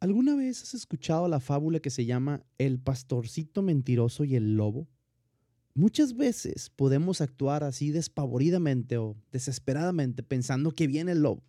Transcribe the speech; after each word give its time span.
¿Alguna 0.00 0.34
vez 0.34 0.62
has 0.62 0.72
escuchado 0.72 1.28
la 1.28 1.40
fábula 1.40 1.78
que 1.78 1.90
se 1.90 2.06
llama 2.06 2.42
El 2.56 2.78
pastorcito 2.78 3.60
mentiroso 3.60 4.24
y 4.24 4.34
el 4.34 4.56
lobo? 4.56 4.88
Muchas 5.74 6.16
veces 6.16 6.70
podemos 6.70 7.20
actuar 7.20 7.64
así 7.64 7.90
despavoridamente 7.90 8.96
o 8.96 9.14
desesperadamente 9.30 10.22
pensando 10.22 10.70
que 10.70 10.86
viene 10.86 11.12
el 11.12 11.20
lobo. 11.20 11.44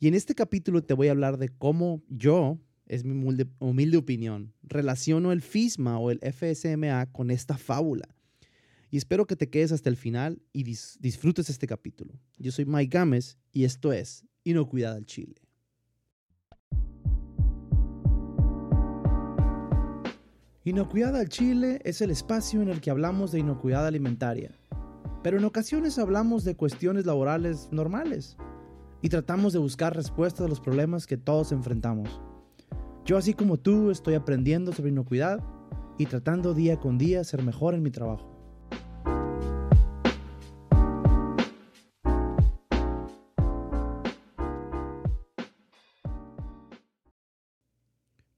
Y 0.00 0.08
en 0.08 0.14
este 0.14 0.34
capítulo 0.34 0.82
te 0.82 0.94
voy 0.94 1.06
a 1.06 1.12
hablar 1.12 1.38
de 1.38 1.50
cómo 1.50 2.02
yo, 2.08 2.58
es 2.86 3.04
mi 3.04 3.12
humilde, 3.60 3.96
opinión, 3.96 4.52
relaciono 4.64 5.30
el 5.30 5.40
FISMA 5.40 6.00
o 6.00 6.10
el 6.10 6.18
FSMA 6.18 7.12
con 7.12 7.30
esta 7.30 7.56
fábula. 7.56 8.08
Y 8.90 8.96
espero 8.96 9.24
que 9.28 9.36
te 9.36 9.50
quedes 9.50 9.70
hasta 9.70 9.88
el 9.88 9.96
final 9.96 10.42
y 10.52 10.64
disfrutes 10.64 11.48
este 11.48 11.68
capítulo. 11.68 12.18
Yo 12.38 12.50
soy 12.50 12.64
Mike 12.64 12.98
Gámez 12.98 13.38
y 13.52 13.62
esto 13.62 13.92
es 13.92 14.24
Inocuidad 14.42 14.96
al 14.96 15.06
Chile. 15.06 15.36
Inocuidad 20.64 21.16
al 21.16 21.28
Chile 21.28 21.80
es 21.82 22.02
el 22.02 22.12
espacio 22.12 22.62
en 22.62 22.68
el 22.68 22.80
que 22.80 22.92
hablamos 22.92 23.32
de 23.32 23.40
inocuidad 23.40 23.84
alimentaria, 23.84 24.52
pero 25.20 25.36
en 25.36 25.44
ocasiones 25.44 25.98
hablamos 25.98 26.44
de 26.44 26.54
cuestiones 26.54 27.04
laborales 27.04 27.68
normales 27.72 28.36
y 29.00 29.08
tratamos 29.08 29.52
de 29.52 29.58
buscar 29.58 29.96
respuestas 29.96 30.46
a 30.46 30.48
los 30.48 30.60
problemas 30.60 31.08
que 31.08 31.16
todos 31.16 31.50
enfrentamos. 31.50 32.20
Yo 33.04 33.16
así 33.16 33.34
como 33.34 33.56
tú 33.56 33.90
estoy 33.90 34.14
aprendiendo 34.14 34.72
sobre 34.72 34.92
inocuidad 34.92 35.40
y 35.98 36.06
tratando 36.06 36.54
día 36.54 36.78
con 36.78 36.96
día 36.96 37.24
ser 37.24 37.42
mejor 37.42 37.74
en 37.74 37.82
mi 37.82 37.90
trabajo. 37.90 38.31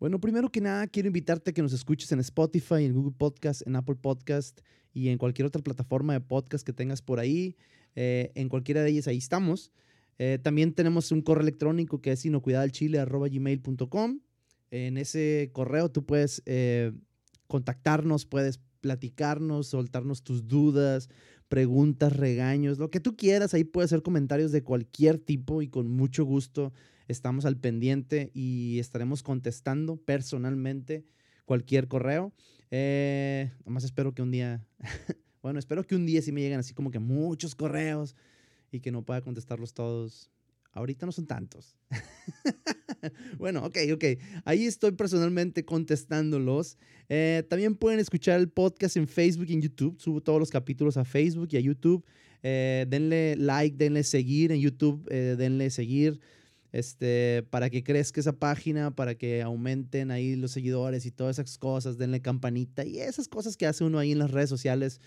Bueno, 0.01 0.21
primero 0.21 0.51
que 0.51 0.61
nada, 0.61 0.87
quiero 0.87 1.07
invitarte 1.07 1.51
a 1.51 1.55
que 1.55 1.63
nos 1.63 1.73
escuches 1.73 2.11
en 2.13 2.21
Spotify, 2.21 2.85
en 2.85 2.93
Google 2.95 3.15
Podcast, 3.17 3.67
en 3.67 3.77
Apple 3.77 3.95
Podcast 3.97 4.61
y 4.93 5.09
en 5.09 5.19
cualquier 5.19 5.47
otra 5.47 5.63
plataforma 5.63 6.13
de 6.13 6.21
podcast 6.21 6.67
que 6.67 6.73
tengas 6.73 7.01
por 7.01 7.21
ahí. 7.21 7.57
Eh, 7.95 8.33
en 8.35 8.49
cualquiera 8.49 8.83
de 8.83 8.91
ellas, 8.91 9.07
ahí 9.07 9.19
estamos. 9.19 9.71
Eh, 10.19 10.39
también 10.43 10.73
tenemos 10.73 11.13
un 11.13 11.23
correo 11.23 11.43
electrónico 11.43 12.01
que 12.01 12.13
es 12.13 12.25
inocuidadalchile.com. 12.25 14.21
En 14.71 14.97
ese 14.99 15.51
correo 15.53 15.91
tú 15.91 16.05
puedes 16.05 16.43
eh, 16.47 16.93
contactarnos, 17.47 18.27
puedes 18.27 18.61
platicarnos, 18.81 19.69
soltarnos 19.69 20.23
tus 20.23 20.47
dudas, 20.47 21.09
preguntas, 21.49 22.17
regaños, 22.17 22.79
lo 22.79 22.91
que 22.91 23.01
tú 23.01 23.17
quieras. 23.17 23.55
Ahí 23.55 23.65
puedes 23.65 23.93
hacer 23.93 24.03
comentarios 24.03 24.53
de 24.53 24.63
cualquier 24.63 25.19
tipo 25.19 25.63
y 25.63 25.69
con 25.69 25.89
mucho 25.89 26.25
gusto 26.25 26.73
estamos 27.09 27.45
al 27.45 27.57
pendiente 27.57 28.31
y 28.35 28.79
estaremos 28.79 29.23
contestando 29.23 29.97
personalmente 29.97 31.05
cualquier 31.45 31.89
correo. 31.89 32.33
Eh, 32.71 33.53
nomás 33.65 33.85
espero 33.85 34.15
que 34.15 34.23
un 34.23 34.31
día, 34.31 34.67
bueno, 35.43 35.59
espero 35.59 35.85
que 35.85 35.95
un 35.95 36.07
día 36.07 36.23
sí 36.23 36.33
me 36.33 36.41
lleguen 36.41 36.59
así 36.59 36.75
como 36.75 36.91
que 36.91 36.99
muchos 36.99 37.55
correos 37.55 38.17
y 38.71 38.81
que 38.81 38.91
no 38.91 39.03
pueda 39.03 39.21
contestarlos 39.21 39.75
todos. 39.75 40.31
Ahorita 40.73 41.07
no 41.07 41.13
son 41.13 41.27
tantos. 41.27 41.77
bueno, 43.39 43.65
ok, 43.65 43.79
ok. 43.93 44.05
Ahí 44.45 44.65
estoy 44.65 44.91
personalmente 44.91 45.65
contestándolos. 45.65 46.79
Eh, 47.09 47.45
también 47.49 47.77
pueden 47.77 48.01
escuchar 48.01 48.41
el 48.41 48.49
podcast 48.49 48.97
en 48.97 49.07
Facebook 49.07 49.47
y 49.49 49.53
en 49.53 49.63
YouTube. 49.63 50.01
Subo 50.01 50.21
todos 50.21 50.41
los 50.41 50.51
capítulos 50.51 50.97
a 50.97 51.05
Facebook 51.05 51.49
y 51.53 51.59
a 51.59 51.61
YouTube. 51.61 52.05
Eh, 52.43 52.87
denle 52.89 53.37
like, 53.37 53.77
denle 53.77 54.03
seguir 54.03 54.51
en 54.51 54.61
YouTube, 54.61 55.09
denle 55.09 55.71
seguir 55.71 56.21
este, 56.75 57.45
para 57.51 57.71
que 57.71 57.85
crezca 57.85 58.19
esa 58.19 58.33
página, 58.33 58.97
para 58.97 59.15
que 59.15 59.43
aumenten 59.43 60.11
ahí 60.11 60.35
los 60.35 60.51
seguidores 60.51 61.07
y 61.07 61.13
todas 61.13 61.39
esas 61.39 61.57
cosas, 61.57 61.99
denle 61.99 62.21
campanita 62.21 62.85
y 62.85 62.99
esas 62.99 63.29
cosas 63.29 63.57
que 63.57 63.65
hace 63.65 63.85
uno 63.85 64.01
ahí 64.01 64.11
en 64.11 64.19
las 64.19 64.33
redes 64.33 64.51
sociales, 64.51 65.01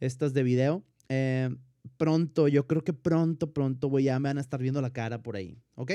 estas 0.00 0.32
de 0.32 0.42
video. 0.42 0.82
Eh, 1.10 1.54
pronto, 1.98 2.48
yo 2.48 2.66
creo 2.66 2.82
que 2.84 2.94
pronto, 2.94 3.52
pronto 3.52 3.90
voy, 3.90 4.04
ya 4.04 4.18
me 4.18 4.30
van 4.30 4.38
a 4.38 4.40
estar 4.40 4.62
viendo 4.62 4.80
la 4.80 4.94
cara 4.94 5.22
por 5.22 5.36
ahí, 5.36 5.58
¿ok? 5.74 5.92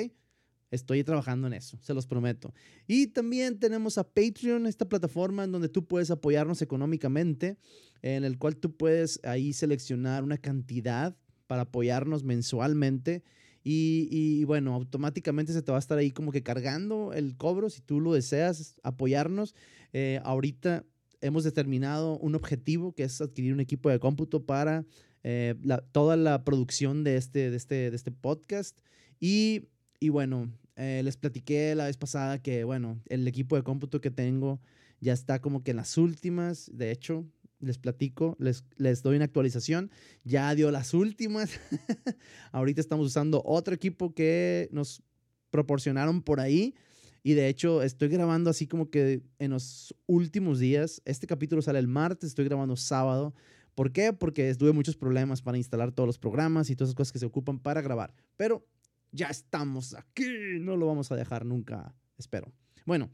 Estoy 0.70 1.04
trabajando 1.04 1.48
en 1.48 1.54
eso, 1.54 1.80
se 1.82 1.96
los 1.96 2.06
prometo. 2.06 2.54
Y 2.86 3.08
también 3.08 3.58
tenemos 3.58 3.98
a 3.98 4.04
Patreon, 4.04 4.68
esta 4.68 4.88
plataforma 4.88 5.46
en 5.46 5.52
donde 5.52 5.70
tú 5.70 5.88
puedes 5.88 6.12
apoyarnos 6.12 6.62
económicamente, 6.62 7.58
en 8.04 8.26
el 8.26 8.38
cual 8.38 8.58
tú 8.58 8.78
puedes 8.78 9.20
ahí 9.24 9.54
seleccionar 9.54 10.24
una 10.24 10.38
cantidad 10.38 11.18
para 11.48 11.64
apoyarnos 11.64 12.24
mensualmente 12.24 13.24
y, 13.68 14.44
bueno, 14.44 14.76
automáticamente 14.76 15.52
se 15.52 15.64
te 15.64 15.72
va 15.72 15.80
a 15.80 15.80
estar 15.80 15.98
ahí 15.98 16.12
como 16.12 16.32
que 16.32 16.44
cargando 16.44 17.14
el 17.14 17.36
cobro 17.36 17.72
si 17.72 17.82
tú 17.82 18.00
lo 18.00 18.14
deseas 18.14 18.80
apoyarnos. 18.84 19.56
Eh, 19.92 20.22
ahorita 20.24 20.86
hemos 21.20 21.44
determinado 21.44 22.20
un 22.20 22.36
objetivo 22.36 22.94
que 22.94 23.06
es 23.06 23.20
adquirir 23.22 23.54
un 23.54 23.60
equipo 23.60 23.90
de 23.90 23.98
cómputo 23.98 24.46
para 24.46 24.86
eh, 25.24 25.56
toda 25.92 26.16
la 26.16 26.44
producción 26.44 27.04
de 27.04 27.18
este, 27.18 27.50
de 27.50 27.58
este, 27.58 27.90
de 27.90 27.96
este 27.96 28.12
podcast. 28.12 28.80
Y, 29.20 29.64
bueno, 30.10 30.52
eh, 30.76 31.02
les 31.04 31.18
platiqué 31.18 31.74
la 31.74 31.86
vez 31.86 31.98
pasada 31.98 32.40
que, 32.40 32.66
bueno, 32.66 33.02
el 33.08 33.28
equipo 33.28 33.56
de 33.56 33.64
cómputo 33.64 34.00
que 34.00 34.12
tengo 34.12 34.60
ya 35.02 35.14
está 35.14 35.40
como 35.40 35.64
que 35.64 35.72
en 35.72 35.78
las 35.78 35.98
últimas. 35.98 36.70
De 36.72 36.92
hecho, 36.92 37.26
les 37.60 37.78
platico, 37.78 38.36
les, 38.40 38.64
les 38.78 39.02
doy 39.02 39.16
una 39.16 39.26
actualización. 39.26 39.92
Ya 40.24 40.54
dio 40.56 40.72
las 40.72 40.94
últimas. 40.94 41.60
Ahorita 42.52 42.82
estamos 42.82 43.08
usando 43.08 43.42
otro 43.46 43.74
equipo 43.74 44.14
que 44.14 44.70
nos 44.72 45.02
proporcionaron 45.50 46.22
por 46.22 46.40
ahí. 46.40 46.76
Y 47.24 47.34
de 47.34 47.48
hecho, 47.48 47.82
estoy 47.82 48.10
grabando 48.10 48.52
así 48.52 48.68
como 48.68 48.90
que 48.90 49.24
en 49.40 49.52
los 49.52 49.96
últimos 50.06 50.60
días. 50.60 51.02
Este 51.06 51.26
capítulo 51.26 51.62
sale 51.62 51.80
el 51.80 51.88
martes, 51.88 52.30
estoy 52.30 52.46
grabando 52.46 52.76
sábado. 52.76 53.34
¿Por 53.74 53.92
qué? 53.92 54.14
Porque 54.14 54.54
tuve 54.56 54.72
muchos 54.74 54.96
problemas 54.96 55.42
para 55.42 55.58
instalar 55.58 55.92
todos 55.92 56.08
los 56.08 56.20
programas 56.20 56.70
y 56.70 56.76
todas 56.76 56.90
esas 56.90 56.96
cosas 56.96 57.12
que 57.12 57.20
se 57.20 57.26
ocupan 57.26 57.60
para 57.60 57.82
grabar. 57.82 58.14
Pero 58.38 58.66
ya 59.12 59.28
estamos 59.28 59.96
aquí, 59.96 60.60
no 60.60 60.78
lo 60.78 60.86
vamos 60.88 61.12
a 61.12 61.16
dejar 61.16 61.46
nunca, 61.46 61.96
espero. 62.18 62.52
Bueno, 62.86 63.10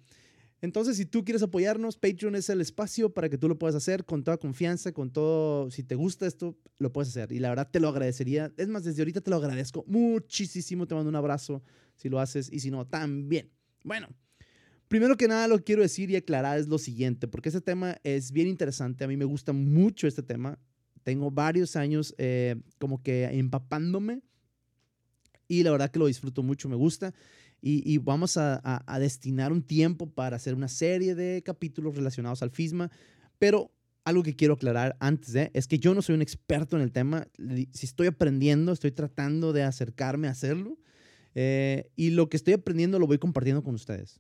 entonces, 0.61 0.95
si 0.95 1.07
tú 1.07 1.25
quieres 1.25 1.41
apoyarnos, 1.41 1.97
Patreon 1.97 2.35
es 2.35 2.47
el 2.49 2.61
espacio 2.61 3.11
para 3.11 3.29
que 3.29 3.38
tú 3.39 3.47
lo 3.47 3.57
puedas 3.57 3.75
hacer 3.75 4.05
con 4.05 4.23
toda 4.23 4.38
confianza, 4.38 4.91
con 4.91 5.11
todo, 5.11 5.72
si 5.72 5.81
te 5.81 5.95
gusta 5.95 6.27
esto, 6.27 6.55
lo 6.77 6.94
puedes 6.94 7.09
hacer. 7.09 7.31
Y 7.31 7.39
la 7.39 7.49
verdad 7.49 7.69
te 7.72 7.79
lo 7.79 7.89
agradecería. 7.89 8.53
Es 8.57 8.67
más, 8.67 8.83
desde 8.83 9.01
ahorita 9.01 9.22
te 9.22 9.31
lo 9.31 9.38
agradezco 9.38 9.83
muchísimo. 9.88 10.85
Te 10.85 10.94
mando 10.94 11.09
un 11.09 11.16
abrazo 11.16 11.63
si 11.95 12.09
lo 12.09 12.19
haces 12.19 12.47
y 12.53 12.59
si 12.59 12.69
no, 12.69 12.85
también. 12.85 13.49
Bueno, 13.83 14.09
primero 14.88 15.17
que 15.17 15.27
nada 15.27 15.47
lo 15.47 15.63
quiero 15.63 15.81
decir 15.81 16.11
y 16.11 16.16
aclarar 16.16 16.59
es 16.59 16.67
lo 16.67 16.78
siguiente, 16.78 17.28
porque 17.28 17.49
este 17.49 17.61
tema 17.61 17.97
es 18.03 18.31
bien 18.31 18.47
interesante. 18.47 19.03
A 19.03 19.07
mí 19.07 19.17
me 19.17 19.25
gusta 19.25 19.53
mucho 19.53 20.05
este 20.05 20.22
tema. 20.22 20.59
Tengo 21.01 21.31
varios 21.31 21.75
años 21.75 22.13
eh, 22.19 22.55
como 22.78 23.01
que 23.01 23.23
empapándome 23.23 24.22
y 25.47 25.63
la 25.63 25.72
verdad 25.72 25.89
que 25.89 25.97
lo 25.97 26.05
disfruto 26.05 26.43
mucho, 26.43 26.69
me 26.69 26.75
gusta 26.75 27.16
y, 27.61 27.97
vamos 27.99 28.38
a, 28.38 28.83
destinar 28.99 29.51
un 29.51 29.61
tiempo 29.61 30.09
para 30.09 30.35
hacer 30.35 30.55
una 30.55 30.67
serie 30.67 31.13
de 31.16 31.44
capítulos 31.44 31.95
relacionados 31.95 32.41
al 32.41 32.49
FISMA, 32.49 32.89
pero 33.38 33.72
algo 34.03 34.23
que 34.23 34.35
quiero 34.35 34.55
aclarar 34.55 34.97
antes 34.99 35.35
es 35.53 35.67
que 35.67 35.77
yo 35.77 35.94
no 35.94 36.01
soy 36.01 36.16
un 36.16 36.23
experto 36.23 36.75
en 36.75 36.81
el 36.81 36.91
tema, 36.91 37.27
si 37.72 37.85
estoy 37.85 38.07
aprendiendo, 38.07 38.72
estoy 38.72 38.91
tratando 38.91 39.53
de 39.53 39.63
acercarme 39.63 40.27
a 40.27 40.31
hacerlo 40.31 40.77
eh, 41.35 41.91
y 41.95 42.09
lo 42.09 42.29
que 42.29 42.38
estoy 42.38 42.53
aprendiendo 42.53 42.97
lo 42.97 43.07
voy 43.07 43.19
compartiendo 43.19 43.63
con 43.63 43.75
ustedes. 43.75 44.19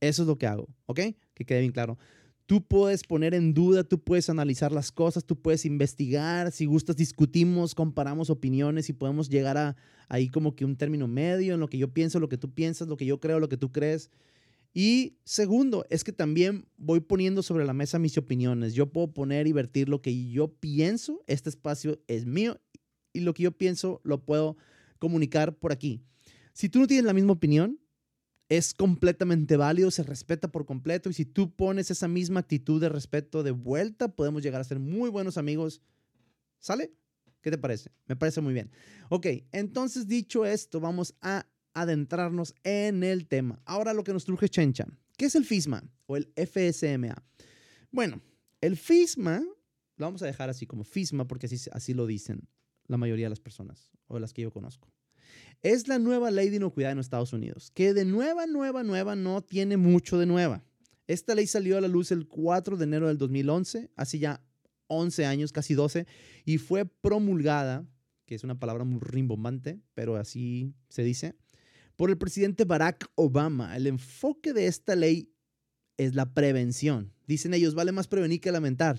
Eso 0.00 0.22
es 0.22 0.28
lo 0.28 0.36
que 0.36 0.46
hago, 0.46 0.68
¿ok? 0.86 1.00
Que 1.32 1.46
quede 1.46 1.60
bien 1.60 1.72
claro. 1.72 1.98
Tú 2.46 2.66
puedes 2.66 3.04
poner 3.04 3.34
en 3.34 3.54
duda, 3.54 3.84
tú 3.84 3.98
puedes 3.98 4.28
analizar 4.28 4.70
las 4.70 4.92
cosas, 4.92 5.24
tú 5.24 5.40
puedes 5.40 5.64
investigar, 5.64 6.52
si 6.52 6.66
gustas 6.66 6.96
discutimos, 6.96 7.74
comparamos 7.74 8.28
opiniones 8.28 8.90
y 8.90 8.92
podemos 8.92 9.30
llegar 9.30 9.56
a 9.56 9.76
ahí 10.08 10.28
como 10.28 10.54
que 10.54 10.64
un 10.64 10.76
término 10.76 11.08
medio 11.08 11.54
en 11.54 11.60
lo 11.60 11.68
que 11.68 11.78
yo 11.78 11.92
pienso, 11.92 12.20
lo 12.20 12.28
que 12.28 12.38
tú 12.38 12.52
piensas, 12.52 12.88
lo 12.88 12.96
que 12.96 13.06
yo 13.06 13.20
creo, 13.20 13.40
lo 13.40 13.48
que 13.48 13.56
tú 13.56 13.72
crees. 13.72 14.10
Y 14.72 15.18
segundo, 15.24 15.86
es 15.88 16.02
que 16.02 16.12
también 16.12 16.66
voy 16.76 17.00
poniendo 17.00 17.42
sobre 17.42 17.64
la 17.64 17.72
mesa 17.72 17.98
mis 17.98 18.18
opiniones. 18.18 18.74
Yo 18.74 18.90
puedo 18.90 19.12
poner 19.12 19.46
y 19.46 19.52
vertir 19.52 19.88
lo 19.88 20.02
que 20.02 20.28
yo 20.30 20.48
pienso, 20.48 21.22
este 21.26 21.48
espacio 21.48 22.00
es 22.08 22.26
mío 22.26 22.60
y 23.12 23.20
lo 23.20 23.34
que 23.34 23.44
yo 23.44 23.52
pienso 23.52 24.00
lo 24.04 24.24
puedo 24.24 24.56
comunicar 24.98 25.56
por 25.56 25.72
aquí. 25.72 26.02
Si 26.52 26.68
tú 26.68 26.80
no 26.80 26.86
tienes 26.86 27.04
la 27.04 27.14
misma 27.14 27.32
opinión, 27.32 27.78
es 28.56 28.74
completamente 28.74 29.56
válido, 29.56 29.90
se 29.90 30.02
respeta 30.02 30.48
por 30.48 30.66
completo 30.66 31.10
y 31.10 31.14
si 31.14 31.24
tú 31.24 31.54
pones 31.54 31.90
esa 31.90 32.08
misma 32.08 32.40
actitud 32.40 32.80
de 32.80 32.88
respeto 32.88 33.42
de 33.42 33.50
vuelta, 33.50 34.08
podemos 34.08 34.42
llegar 34.42 34.60
a 34.60 34.64
ser 34.64 34.78
muy 34.78 35.10
buenos 35.10 35.38
amigos. 35.38 35.80
¿Sale? 36.58 36.92
¿Qué 37.40 37.50
te 37.50 37.58
parece? 37.58 37.90
Me 38.06 38.16
parece 38.16 38.40
muy 38.40 38.54
bien. 38.54 38.70
Ok, 39.10 39.26
entonces 39.52 40.08
dicho 40.08 40.46
esto, 40.46 40.80
vamos 40.80 41.14
a 41.20 41.46
adentrarnos 41.74 42.54
en 42.62 43.02
el 43.02 43.26
tema. 43.26 43.60
Ahora 43.66 43.92
lo 43.92 44.04
que 44.04 44.12
nos 44.12 44.24
truje 44.24 44.48
Chencha. 44.48 44.86
¿Qué 45.16 45.26
es 45.26 45.34
el 45.34 45.44
FISMA 45.44 45.82
o 46.06 46.16
el 46.16 46.32
FSMA? 46.36 47.22
Bueno, 47.90 48.22
el 48.60 48.76
FISMA, 48.76 49.40
lo 49.96 50.06
vamos 50.06 50.22
a 50.22 50.26
dejar 50.26 50.48
así 50.48 50.66
como 50.66 50.84
FISMA 50.84 51.26
porque 51.26 51.46
así, 51.46 51.58
así 51.72 51.92
lo 51.92 52.06
dicen 52.06 52.48
la 52.86 52.96
mayoría 52.96 53.26
de 53.26 53.30
las 53.30 53.40
personas 53.40 53.90
o 54.06 54.18
las 54.18 54.32
que 54.32 54.42
yo 54.42 54.52
conozco. 54.52 54.93
Es 55.64 55.88
la 55.88 55.98
nueva 55.98 56.30
ley 56.30 56.50
de 56.50 56.56
inocuidad 56.56 56.92
en 56.92 56.98
Estados 56.98 57.32
Unidos, 57.32 57.72
que 57.72 57.94
de 57.94 58.04
nueva, 58.04 58.46
nueva, 58.46 58.84
nueva 58.84 59.16
no 59.16 59.42
tiene 59.42 59.78
mucho 59.78 60.18
de 60.18 60.26
nueva. 60.26 60.62
Esta 61.06 61.34
ley 61.34 61.46
salió 61.46 61.78
a 61.78 61.80
la 61.80 61.88
luz 61.88 62.12
el 62.12 62.28
4 62.28 62.76
de 62.76 62.84
enero 62.84 63.08
del 63.08 63.16
2011, 63.16 63.90
hace 63.96 64.18
ya 64.18 64.44
11 64.88 65.24
años, 65.24 65.52
casi 65.52 65.72
12, 65.72 66.06
y 66.44 66.58
fue 66.58 66.84
promulgada, 66.84 67.86
que 68.26 68.34
es 68.34 68.44
una 68.44 68.58
palabra 68.58 68.84
muy 68.84 69.00
rimbombante, 69.00 69.80
pero 69.94 70.16
así 70.16 70.74
se 70.90 71.02
dice, 71.02 71.34
por 71.96 72.10
el 72.10 72.18
presidente 72.18 72.64
Barack 72.64 73.10
Obama. 73.14 73.74
El 73.74 73.86
enfoque 73.86 74.52
de 74.52 74.66
esta 74.66 74.94
ley 74.94 75.32
es 75.96 76.14
la 76.14 76.34
prevención. 76.34 77.14
Dicen 77.26 77.54
ellos, 77.54 77.74
vale 77.74 77.92
más 77.92 78.06
prevenir 78.06 78.40
que 78.42 78.52
lamentar. 78.52 78.98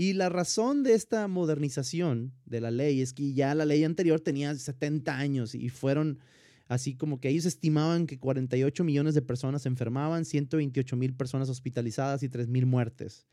Y 0.00 0.14
la 0.14 0.30
razón 0.30 0.82
de 0.82 0.94
esta 0.94 1.28
modernización 1.28 2.32
de 2.46 2.62
la 2.62 2.70
ley 2.70 3.02
es 3.02 3.12
que 3.12 3.34
ya 3.34 3.54
la 3.54 3.66
ley 3.66 3.84
anterior 3.84 4.18
tenía 4.18 4.54
70 4.54 5.14
años 5.14 5.54
y 5.54 5.68
fueron 5.68 6.20
así 6.68 6.94
como 6.96 7.20
que 7.20 7.28
ellos 7.28 7.44
estimaban 7.44 8.06
que 8.06 8.18
48 8.18 8.82
millones 8.82 9.12
de 9.12 9.20
personas 9.20 9.66
enfermaban, 9.66 10.24
128 10.24 10.96
mil 10.96 11.12
personas 11.12 11.50
hospitalizadas 11.50 12.22
y 12.22 12.30
3 12.30 12.48
mil 12.48 12.64
muertes 12.64 13.26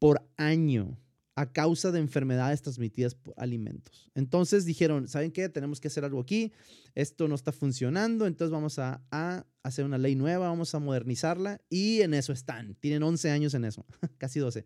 por 0.00 0.28
año 0.36 0.98
a 1.36 1.52
causa 1.52 1.92
de 1.92 1.98
enfermedades 1.98 2.62
transmitidas 2.62 3.14
por 3.14 3.34
alimentos. 3.36 4.10
Entonces 4.16 4.64
dijeron, 4.64 5.06
¿saben 5.06 5.30
qué? 5.30 5.48
Tenemos 5.48 5.80
que 5.80 5.88
hacer 5.88 6.04
algo 6.04 6.20
aquí. 6.20 6.52
Esto 6.94 7.26
no 7.28 7.34
está 7.34 7.52
funcionando, 7.52 8.26
entonces 8.26 8.52
vamos 8.52 8.78
a, 8.78 9.00
hacer 9.62 9.84
una 9.84 9.98
ley 9.98 10.14
nueva, 10.14 10.48
vamos 10.48 10.74
a 10.74 10.78
modernizarla 10.78 11.60
y 11.70 12.02
en 12.02 12.14
eso 12.14 12.32
están. 12.32 12.74
Tienen 12.80 13.02
11 13.02 13.30
años 13.30 13.54
en 13.54 13.64
eso, 13.64 13.86
casi 14.18 14.40
12. 14.40 14.64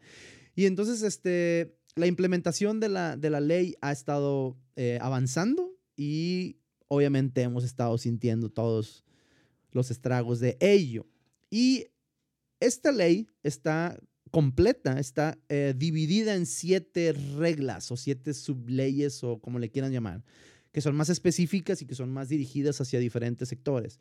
Y 0.58 0.66
entonces, 0.66 1.04
este, 1.04 1.78
la 1.94 2.08
implementación 2.08 2.80
de 2.80 2.88
la, 2.88 3.16
de 3.16 3.30
la 3.30 3.38
ley 3.38 3.76
ha 3.80 3.92
estado 3.92 4.58
eh, 4.74 4.98
avanzando 5.00 5.78
y 5.96 6.56
obviamente 6.88 7.42
hemos 7.42 7.62
estado 7.62 7.96
sintiendo 7.96 8.50
todos 8.50 9.04
los 9.70 9.92
estragos 9.92 10.40
de 10.40 10.56
ello. 10.58 11.06
Y 11.48 11.86
esta 12.58 12.90
ley 12.90 13.28
está 13.44 14.00
completa, 14.32 14.98
está 14.98 15.38
eh, 15.48 15.74
dividida 15.76 16.34
en 16.34 16.44
siete 16.44 17.12
reglas 17.12 17.92
o 17.92 17.96
siete 17.96 18.34
subleyes 18.34 19.22
o 19.22 19.38
como 19.38 19.60
le 19.60 19.70
quieran 19.70 19.92
llamar, 19.92 20.24
que 20.72 20.80
son 20.80 20.96
más 20.96 21.08
específicas 21.08 21.82
y 21.82 21.86
que 21.86 21.94
son 21.94 22.10
más 22.10 22.30
dirigidas 22.30 22.80
hacia 22.80 22.98
diferentes 22.98 23.48
sectores. 23.48 24.00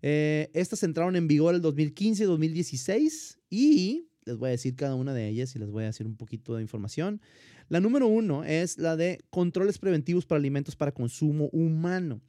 Eh, 0.00 0.48
estas 0.54 0.84
entraron 0.84 1.16
en 1.16 1.28
vigor 1.28 1.54
el 1.54 1.60
2015 1.60 2.22
y 2.22 2.26
2016 2.26 3.40
y 3.50 4.08
les 4.28 4.36
voy 4.36 4.48
a 4.48 4.50
decir 4.52 4.76
cada 4.76 4.94
una 4.94 5.14
de 5.14 5.26
ellas 5.26 5.56
y 5.56 5.58
les 5.58 5.70
voy 5.70 5.84
a 5.84 5.86
decir 5.86 6.06
un 6.06 6.16
poquito 6.16 6.54
de 6.54 6.62
información. 6.62 7.20
La 7.68 7.80
número 7.80 8.06
uno 8.06 8.44
es 8.44 8.78
la 8.78 8.96
de 8.96 9.20
controles 9.30 9.78
preventivos 9.78 10.26
para 10.26 10.38
alimentos 10.38 10.76
para 10.76 10.92
consumo 10.92 11.48
humano. 11.52 12.20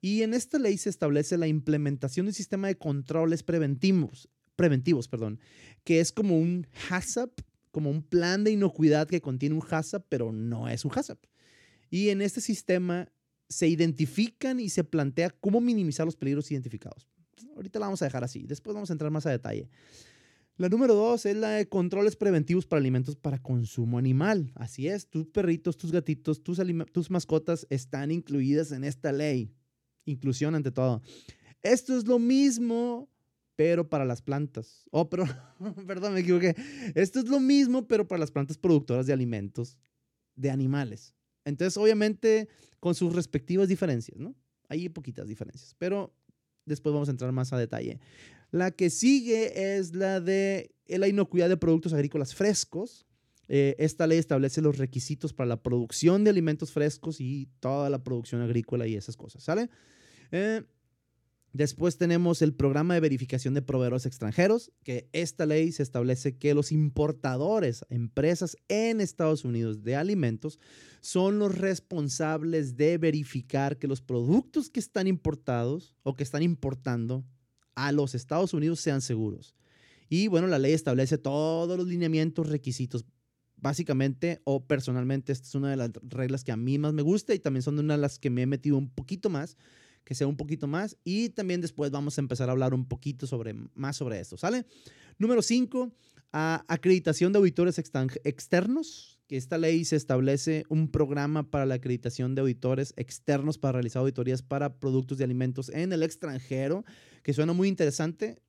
Y 0.00 0.22
en 0.22 0.34
esta 0.34 0.58
ley 0.58 0.78
se 0.78 0.90
establece 0.90 1.36
la 1.38 1.48
implementación 1.48 2.26
de 2.26 2.30
un 2.30 2.34
sistema 2.34 2.68
de 2.68 2.76
controles 2.76 3.42
preventivos, 3.42 4.28
preventivos, 4.54 5.08
perdón, 5.08 5.40
que 5.84 6.00
es 6.00 6.12
como 6.12 6.38
un 6.38 6.66
HACCP, 6.88 7.40
como 7.70 7.90
un 7.90 8.02
plan 8.02 8.44
de 8.44 8.52
inocuidad 8.52 9.08
que 9.08 9.20
contiene 9.20 9.56
un 9.56 9.64
HACCP, 9.68 10.04
pero 10.08 10.32
no 10.32 10.68
es 10.68 10.84
un 10.84 10.92
HACCP. 10.94 11.24
Y 11.90 12.10
en 12.10 12.20
este 12.20 12.40
sistema 12.40 13.08
se 13.48 13.66
identifican 13.66 14.60
y 14.60 14.68
se 14.68 14.84
plantea 14.84 15.30
cómo 15.30 15.60
minimizar 15.60 16.06
los 16.06 16.16
peligros 16.16 16.50
identificados. 16.50 17.08
Ahorita 17.56 17.78
la 17.78 17.86
vamos 17.86 18.02
a 18.02 18.04
dejar 18.04 18.22
así, 18.22 18.44
después 18.46 18.74
vamos 18.74 18.90
a 18.90 18.92
entrar 18.92 19.10
más 19.10 19.26
a 19.26 19.30
detalle. 19.30 19.68
La 20.58 20.68
número 20.68 20.94
dos 20.94 21.24
es 21.24 21.36
la 21.36 21.50
de 21.50 21.68
controles 21.68 22.16
preventivos 22.16 22.66
para 22.66 22.80
alimentos 22.80 23.14
para 23.14 23.40
consumo 23.40 23.96
animal. 23.96 24.50
Así 24.56 24.88
es, 24.88 25.08
tus 25.08 25.28
perritos, 25.28 25.76
tus 25.76 25.92
gatitos, 25.92 26.42
tus, 26.42 26.60
tus 26.92 27.10
mascotas 27.12 27.64
están 27.70 28.10
incluidas 28.10 28.72
en 28.72 28.82
esta 28.82 29.12
ley. 29.12 29.54
Inclusión 30.04 30.56
ante 30.56 30.72
todo. 30.72 31.00
Esto 31.62 31.96
es 31.96 32.08
lo 32.08 32.18
mismo, 32.18 33.08
pero 33.54 33.88
para 33.88 34.04
las 34.04 34.20
plantas. 34.20 34.84
Oh, 34.90 35.08
pero, 35.08 35.26
perdón, 35.86 36.14
me 36.14 36.20
equivoqué. 36.20 36.56
Esto 36.96 37.20
es 37.20 37.28
lo 37.28 37.38
mismo, 37.38 37.86
pero 37.86 38.08
para 38.08 38.18
las 38.18 38.32
plantas 38.32 38.58
productoras 38.58 39.06
de 39.06 39.12
alimentos 39.12 39.78
de 40.34 40.50
animales. 40.50 41.14
Entonces, 41.44 41.76
obviamente, 41.76 42.48
con 42.80 42.96
sus 42.96 43.14
respectivas 43.14 43.68
diferencias, 43.68 44.18
¿no? 44.18 44.34
Hay 44.68 44.88
poquitas 44.88 45.28
diferencias, 45.28 45.76
pero 45.78 46.12
después 46.66 46.92
vamos 46.92 47.06
a 47.08 47.12
entrar 47.12 47.30
más 47.30 47.52
a 47.52 47.58
detalle. 47.58 48.00
La 48.50 48.70
que 48.70 48.90
sigue 48.90 49.76
es 49.76 49.94
la 49.94 50.20
de 50.20 50.74
la 50.86 51.08
inocuidad 51.08 51.48
de 51.48 51.56
productos 51.56 51.92
agrícolas 51.92 52.34
frescos. 52.34 53.06
Eh, 53.48 53.76
esta 53.78 54.06
ley 54.06 54.18
establece 54.18 54.60
los 54.60 54.78
requisitos 54.78 55.32
para 55.32 55.48
la 55.48 55.62
producción 55.62 56.24
de 56.24 56.30
alimentos 56.30 56.72
frescos 56.72 57.20
y 57.20 57.48
toda 57.60 57.90
la 57.90 58.02
producción 58.02 58.42
agrícola 58.42 58.86
y 58.86 58.94
esas 58.94 59.16
cosas, 59.16 59.42
¿sale? 59.42 59.70
Eh, 60.32 60.62
después 61.54 61.96
tenemos 61.96 62.42
el 62.42 62.54
programa 62.54 62.92
de 62.92 63.00
verificación 63.00 63.54
de 63.54 63.62
proveedores 63.62 64.04
extranjeros, 64.04 64.70
que 64.82 65.08
esta 65.12 65.46
ley 65.46 65.72
se 65.72 65.82
establece 65.82 66.36
que 66.36 66.52
los 66.52 66.72
importadores, 66.72 67.86
empresas 67.88 68.56
en 68.68 69.00
Estados 69.00 69.44
Unidos 69.44 69.82
de 69.82 69.96
alimentos, 69.96 70.58
son 71.00 71.38
los 71.38 71.56
responsables 71.56 72.76
de 72.76 72.98
verificar 72.98 73.78
que 73.78 73.88
los 73.88 74.02
productos 74.02 74.68
que 74.68 74.80
están 74.80 75.06
importados 75.06 75.94
o 76.02 76.14
que 76.14 76.22
están 76.22 76.42
importando 76.42 77.24
a 77.86 77.92
los 77.92 78.14
Estados 78.14 78.54
Unidos 78.54 78.80
sean 78.80 79.00
seguros. 79.00 79.54
Y 80.08 80.26
bueno, 80.26 80.48
la 80.48 80.58
ley 80.58 80.72
establece 80.72 81.16
todos 81.16 81.76
los 81.78 81.86
lineamientos, 81.86 82.48
requisitos. 82.48 83.04
Básicamente 83.56 84.40
o 84.44 84.64
personalmente, 84.64 85.32
esta 85.32 85.46
es 85.46 85.54
una 85.54 85.70
de 85.70 85.76
las 85.76 85.90
reglas 86.02 86.44
que 86.44 86.52
a 86.52 86.56
mí 86.56 86.78
más 86.78 86.92
me 86.92 87.02
gusta 87.02 87.34
y 87.34 87.38
también 87.38 87.62
son 87.62 87.78
una 87.78 87.94
de 87.94 88.00
las 88.00 88.18
que 88.18 88.30
me 88.30 88.42
he 88.42 88.46
metido 88.46 88.76
un 88.76 88.88
poquito 88.88 89.30
más, 89.30 89.56
que 90.04 90.14
sea 90.14 90.26
un 90.26 90.36
poquito 90.36 90.66
más. 90.66 90.96
Y 91.04 91.30
también 91.30 91.60
después 91.60 91.90
vamos 91.90 92.18
a 92.18 92.20
empezar 92.20 92.48
a 92.48 92.52
hablar 92.52 92.74
un 92.74 92.86
poquito 92.86 93.26
sobre, 93.26 93.54
más 93.74 93.96
sobre 93.96 94.20
esto, 94.20 94.36
¿sale? 94.36 94.64
Número 95.18 95.42
5, 95.42 95.92
acreditación 96.32 97.32
de 97.32 97.38
auditores 97.38 97.78
externos 97.78 99.17
que 99.28 99.36
esta 99.36 99.58
ley 99.58 99.84
se 99.84 99.94
establece 99.94 100.64
un 100.70 100.88
programa 100.88 101.50
para 101.50 101.66
la 101.66 101.74
acreditación 101.74 102.34
de 102.34 102.40
auditores 102.40 102.94
externos 102.96 103.58
para 103.58 103.72
realizar 103.72 104.00
auditorías 104.00 104.40
para 104.42 104.80
productos 104.80 105.18
de 105.18 105.24
alimentos 105.24 105.68
en 105.68 105.92
el 105.92 106.02
extranjero, 106.02 106.84
que 107.22 107.34
suena 107.34 107.52
muy 107.52 107.68
interesante. 107.68 108.40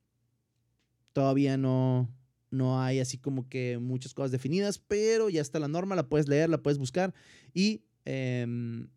Todavía 1.12 1.58
no, 1.58 2.08
no 2.50 2.80
hay 2.80 2.98
así 2.98 3.18
como 3.18 3.46
que 3.46 3.78
muchas 3.78 4.14
cosas 4.14 4.30
definidas, 4.30 4.78
pero 4.78 5.28
ya 5.28 5.42
está 5.42 5.58
la 5.58 5.68
norma, 5.68 5.94
la 5.94 6.08
puedes 6.08 6.28
leer, 6.28 6.48
la 6.48 6.62
puedes 6.62 6.78
buscar 6.78 7.12
y, 7.52 7.84
em, 8.06 8.88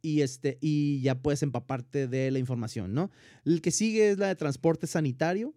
y, 0.00 0.22
este, 0.22 0.56
y 0.62 1.02
ya 1.02 1.20
puedes 1.20 1.42
empaparte 1.42 2.08
de 2.08 2.30
la 2.30 2.38
información, 2.38 2.94
¿no? 2.94 3.10
El 3.44 3.60
que 3.60 3.72
sigue 3.72 4.08
es 4.08 4.16
la 4.16 4.28
de 4.28 4.36
transporte 4.36 4.86
sanitario 4.86 5.54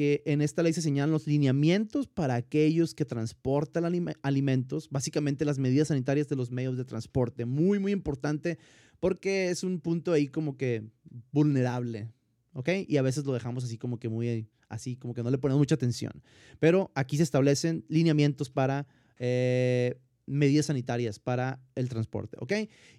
que 0.00 0.22
en 0.24 0.40
esta 0.40 0.62
ley 0.62 0.72
se 0.72 0.80
señalan 0.80 1.10
los 1.10 1.26
lineamientos 1.26 2.08
para 2.08 2.34
aquellos 2.34 2.94
que 2.94 3.04
transportan 3.04 3.84
alimentos, 4.22 4.88
básicamente 4.88 5.44
las 5.44 5.58
medidas 5.58 5.88
sanitarias 5.88 6.26
de 6.26 6.36
los 6.36 6.50
medios 6.50 6.78
de 6.78 6.86
transporte. 6.86 7.44
Muy, 7.44 7.78
muy 7.78 7.92
importante 7.92 8.56
porque 8.98 9.50
es 9.50 9.62
un 9.62 9.78
punto 9.78 10.14
ahí 10.14 10.26
como 10.26 10.56
que 10.56 10.84
vulnerable, 11.32 12.08
¿ok? 12.54 12.70
Y 12.88 12.96
a 12.96 13.02
veces 13.02 13.26
lo 13.26 13.34
dejamos 13.34 13.62
así 13.62 13.76
como 13.76 13.98
que 13.98 14.08
muy, 14.08 14.48
así 14.70 14.96
como 14.96 15.12
que 15.12 15.22
no 15.22 15.30
le 15.30 15.36
ponemos 15.36 15.58
mucha 15.58 15.74
atención. 15.74 16.22
Pero 16.58 16.90
aquí 16.94 17.18
se 17.18 17.22
establecen 17.22 17.84
lineamientos 17.90 18.48
para 18.48 18.86
eh, 19.18 20.00
medidas 20.30 20.66
sanitarias 20.66 21.18
para 21.18 21.60
el 21.74 21.88
transporte, 21.88 22.36
¿ok? 22.40 22.52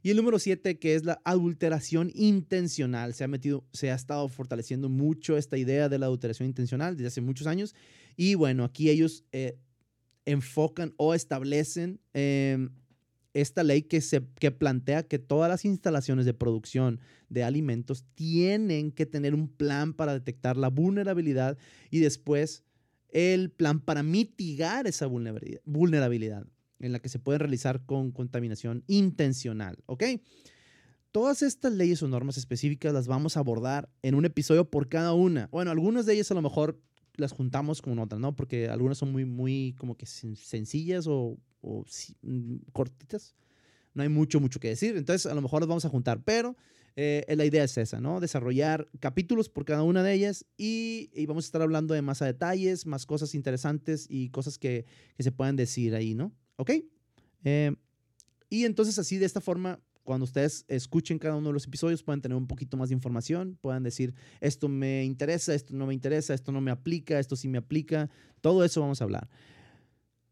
Y 0.03 0.09
el 0.09 0.17
número 0.17 0.37
siete, 0.37 0.77
que 0.79 0.95
es 0.95 1.05
la 1.05 1.21
adulteración 1.23 2.11
intencional. 2.13 3.13
Se 3.13 3.23
ha 3.23 3.27
metido, 3.27 3.65
se 3.71 3.89
ha 3.89 3.95
estado 3.95 4.27
fortaleciendo 4.27 4.89
mucho 4.89 5.37
esta 5.37 5.57
idea 5.57 5.87
de 5.87 5.97
la 5.97 6.07
adulteración 6.07 6.47
intencional 6.47 6.97
desde 6.97 7.07
hace 7.07 7.21
muchos 7.21 7.47
años. 7.47 7.73
Y 8.17 8.35
bueno, 8.35 8.65
aquí 8.65 8.89
ellos 8.89 9.23
eh, 9.31 9.57
enfocan 10.25 10.93
o 10.97 11.13
establecen 11.13 12.01
em, 12.13 12.69
esta 13.33 13.63
ley 13.63 13.83
que, 13.83 14.01
se, 14.01 14.21
que 14.37 14.51
plantea 14.51 15.03
que 15.03 15.17
todas 15.17 15.49
las 15.49 15.63
instalaciones 15.63 16.25
de 16.25 16.33
producción 16.33 16.99
de 17.29 17.45
alimentos 17.45 18.03
tienen 18.13 18.91
que 18.91 19.05
tener 19.05 19.33
un 19.33 19.47
plan 19.47 19.93
para 19.93 20.13
detectar 20.13 20.57
la 20.57 20.67
vulnerabilidad 20.67 21.57
y 21.89 21.99
después 21.99 22.65
el 23.13 23.51
plan 23.51 23.79
para 23.79 24.03
mitigar 24.03 24.85
esa 24.85 25.07
vulnerabilidad 25.07 26.45
en 26.81 26.91
la 26.91 26.99
que 26.99 27.09
se 27.09 27.19
puede 27.19 27.39
realizar 27.39 27.85
con 27.85 28.11
contaminación 28.11 28.83
intencional, 28.87 29.77
¿ok? 29.85 30.03
Todas 31.11 31.41
estas 31.41 31.73
leyes 31.73 32.01
o 32.03 32.07
normas 32.07 32.37
específicas 32.37 32.93
las 32.93 33.07
vamos 33.07 33.35
a 33.35 33.41
abordar 33.41 33.89
en 34.01 34.15
un 34.15 34.23
episodio 34.23 34.69
por 34.69 34.87
cada 34.87 35.13
una. 35.13 35.49
Bueno, 35.51 35.69
algunas 35.71 36.05
de 36.05 36.13
ellas 36.13 36.31
a 36.31 36.35
lo 36.35 36.41
mejor 36.41 36.79
las 37.15 37.33
juntamos 37.33 37.81
con 37.81 37.99
otras, 37.99 38.21
¿no? 38.21 38.33
Porque 38.33 38.69
algunas 38.69 38.97
son 38.97 39.11
muy, 39.11 39.25
muy 39.25 39.75
como 39.77 39.97
que 39.97 40.05
sencillas 40.05 41.07
o, 41.07 41.37
mm, 42.21 42.55
cortitas. 42.71 43.35
No 43.93 44.03
hay 44.03 44.09
mucho, 44.09 44.39
mucho 44.39 44.61
que 44.61 44.69
decir. 44.69 44.95
Entonces, 44.95 45.29
a 45.29 45.35
lo 45.35 45.41
mejor 45.41 45.61
las 45.61 45.67
vamos 45.67 45.83
a 45.83 45.89
juntar, 45.89 46.23
pero 46.23 46.55
eh, 46.95 47.25
la 47.35 47.43
idea 47.43 47.65
es 47.65 47.77
esa, 47.77 47.99
¿no? 47.99 48.21
Desarrollar 48.21 48.87
capítulos 49.01 49.49
por 49.49 49.65
cada 49.65 49.83
una 49.83 50.03
de 50.03 50.13
ellas 50.13 50.45
y, 50.57 51.09
vamos 51.25 51.43
a 51.43 51.47
estar 51.47 51.61
hablando 51.61 51.93
de 51.93 52.01
más 52.01 52.21
a 52.21 52.25
detalles, 52.25 52.85
más 52.85 53.05
cosas 53.05 53.35
interesantes 53.35 54.07
y 54.09 54.29
cosas 54.29 54.57
que, 54.57 54.85
que 55.17 55.23
se 55.23 55.33
puedan 55.33 55.57
decir 55.57 55.93
ahí, 55.93 56.15
¿no? 56.15 56.31
¿Ok? 56.61 56.69
Eh, 57.43 57.75
y 58.47 58.65
entonces 58.65 58.99
así 58.99 59.17
de 59.17 59.25
esta 59.25 59.41
forma 59.41 59.79
cuando 60.03 60.25
ustedes 60.25 60.63
escuchen 60.67 61.17
cada 61.17 61.35
uno 61.35 61.47
de 61.47 61.53
los 61.53 61.65
episodios 61.65 62.03
pueden 62.03 62.21
tener 62.21 62.37
un 62.37 62.45
poquito 62.45 62.77
más 62.77 62.89
de 62.89 62.95
información, 62.95 63.57
puedan 63.61 63.81
decir, 63.81 64.13
esto 64.41 64.67
me 64.67 65.03
interesa, 65.03 65.55
esto 65.55 65.73
no 65.73 65.87
me 65.87 65.95
interesa, 65.95 66.35
esto 66.35 66.51
no 66.51 66.61
me 66.61 66.69
aplica, 66.69 67.17
esto 67.17 67.35
sí 67.35 67.47
me 67.47 67.57
aplica, 67.57 68.11
todo 68.41 68.63
eso 68.63 68.79
vamos 68.79 69.01
a 69.01 69.05
hablar. 69.05 69.27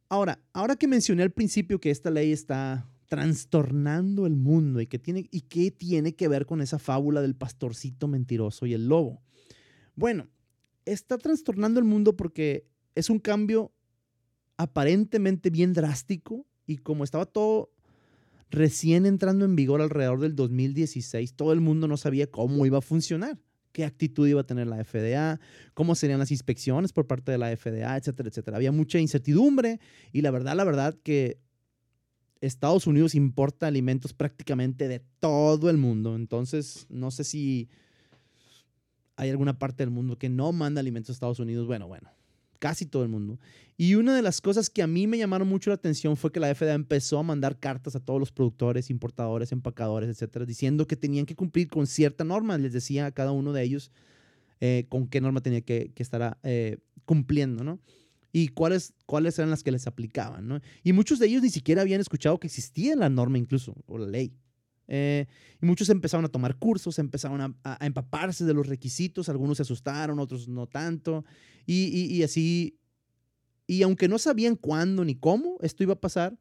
Ahora, 0.08 0.40
ahora 0.54 0.76
que 0.76 0.88
mencioné 0.88 1.24
al 1.24 1.32
principio 1.32 1.80
que 1.80 1.90
esta 1.90 2.12
ley 2.12 2.32
está 2.32 2.88
trastornando 3.08 4.28
el 4.28 4.36
mundo 4.36 4.82
y 4.82 4.86
que 4.86 5.00
tiene, 5.00 5.28
y 5.32 5.42
qué 5.42 5.72
tiene 5.72 6.14
que 6.14 6.28
ver 6.28 6.46
con 6.46 6.62
esa 6.62 6.78
fábula 6.78 7.24
del 7.24 7.36
pastorcito 7.36 8.08
mentiroso 8.08 8.68
y 8.68 8.74
el 8.76 8.88
lobo. 8.88 9.24
Bueno, 9.96 10.30
está 10.86 11.18
trastornando 11.18 11.80
el 11.80 11.88
mundo 11.88 12.16
porque 12.16 12.68
es 12.94 13.10
un 13.10 13.18
cambio 13.18 13.72
aparentemente 14.60 15.50
bien 15.50 15.72
drástico 15.72 16.46
y 16.68 16.80
como 16.80 17.06
estaba 17.06 17.26
todo 17.26 17.72
recién 18.52 19.06
entrando 19.06 19.46
en 19.46 19.56
vigor 19.56 19.82
alrededor 19.82 20.20
del 20.20 20.36
2016, 20.36 21.34
todo 21.34 21.54
el 21.54 21.62
mundo 21.62 21.88
no 21.88 21.96
sabía 21.96 22.28
cómo 22.28 22.66
iba 22.66 22.80
a 22.80 22.82
funcionar, 22.82 23.40
qué 23.72 23.86
actitud 23.86 24.28
iba 24.28 24.42
a 24.42 24.46
tener 24.46 24.68
la 24.68 24.84
FDA, 24.84 25.40
cómo 25.74 25.96
serían 25.96 26.20
las 26.20 26.32
inspecciones 26.32 26.92
por 26.92 27.08
parte 27.08 27.32
de 27.32 27.38
la 27.38 27.56
FDA, 27.56 27.96
etcétera, 27.96 28.28
etcétera. 28.28 28.58
Había 28.58 28.74
mucha 28.74 29.00
incertidumbre 29.00 29.80
y 30.12 30.24
la 30.24 30.32
verdad, 30.32 30.58
la 30.58 30.66
verdad 30.66 30.94
que 31.04 31.40
Estados 32.42 32.86
Unidos 32.86 33.16
importa 33.16 33.68
alimentos 33.68 34.14
prácticamente 34.14 34.90
de 34.90 35.00
todo 35.22 35.70
el 35.70 35.78
mundo. 35.78 36.18
Entonces, 36.18 36.86
no 36.90 37.12
sé 37.12 37.24
si 37.24 37.70
hay 39.16 39.30
alguna 39.30 39.58
parte 39.58 39.84
del 39.84 39.92
mundo 39.92 40.18
que 40.18 40.28
no 40.28 40.52
manda 40.52 40.82
alimentos 40.82 41.12
a 41.12 41.14
Estados 41.14 41.40
Unidos. 41.40 41.66
Bueno, 41.66 41.88
bueno, 41.88 42.12
casi 42.60 42.86
todo 42.86 43.04
el 43.04 43.10
mundo. 43.10 43.40
Y 43.78 43.96
una 43.96 44.16
de 44.16 44.22
las 44.22 44.42
cosas 44.42 44.70
que 44.70 44.82
a 44.82 44.88
mí 44.88 45.08
me 45.08 45.18
llamaron 45.18 45.48
mucho 45.48 45.70
la 45.70 45.76
atención 45.76 46.18
fue 46.18 46.32
que 46.32 46.40
la 46.40 46.54
FDA 46.54 46.74
empezó 46.74 47.18
a 47.18 47.24
mandar 47.24 47.60
cartas 47.60 47.96
a 47.96 48.00
todos 48.00 48.20
los 48.20 48.32
productores, 48.32 48.90
importadores, 48.90 49.52
empacadores, 49.54 50.10
etcétera, 50.10 50.46
diciendo 50.46 50.86
que 50.86 50.98
tenían 50.98 51.26
que 51.26 51.36
cumplir 51.36 51.70
con 51.70 51.88
cierta 51.88 52.24
norma. 52.26 52.58
Les 52.58 52.74
decía 52.74 53.06
a 53.06 53.12
cada 53.12 53.32
uno 53.32 53.54
de 53.54 53.64
ellos 53.64 53.92
eh, 54.60 54.86
con 54.90 55.08
qué 55.08 55.22
norma 55.22 55.42
tenía 55.42 55.62
que, 55.62 55.94
estar 55.96 56.38
eh, 56.44 56.78
cumpliendo, 57.06 57.64
¿no? 57.64 57.80
Y 58.32 58.50
cuáles, 58.50 58.94
cuáles 59.06 59.40
eran 59.40 59.50
las 59.50 59.64
que 59.64 59.72
les 59.72 59.88
aplicaban, 59.88 60.48
¿no? 60.48 60.60
Y 60.84 60.92
muchos 60.92 61.18
de 61.18 61.28
ellos 61.28 61.42
ni 61.42 61.50
siquiera 61.50 61.82
habían 61.82 62.02
escuchado 62.02 62.40
que 62.40 62.48
existía 62.48 62.96
la 62.96 63.10
norma 63.10 63.38
incluso, 63.38 63.76
o 63.88 63.98
la 63.98 64.08
ley. 64.08 64.34
Eh, 64.92 65.28
y 65.62 65.66
muchos 65.68 65.88
empezaron 65.90 66.26
a 66.26 66.30
tomar 66.30 66.58
cursos, 66.58 66.98
empezaron 66.98 67.56
a, 67.64 67.78
empaparse 67.86 68.44
de 68.44 68.56
los 68.56 68.68
requisitos, 68.68 69.30
algunos 69.30 69.58
se 69.58 69.62
asustaron, 69.62 70.20
otros 70.20 70.48
no 70.48 70.66
tanto, 70.66 71.24
y, 71.68 71.86
y, 71.86 72.24
así, 72.24 72.80
y 73.68 73.84
aunque 73.84 74.08
no 74.08 74.18
sabían 74.18 74.56
cuándo 74.56 75.06
ni 75.06 75.14
cómo 75.14 75.58
esto 75.62 75.84
iba 75.84 75.94
a 75.94 76.02
pasar, 76.02 76.40